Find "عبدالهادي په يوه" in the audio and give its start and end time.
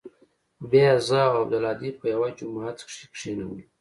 1.43-2.29